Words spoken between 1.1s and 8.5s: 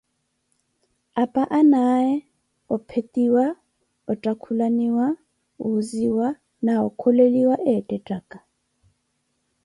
Apa anaaye ophetiwa, ottakhulaniwa, wuuziya na okholeliwa eettettaka.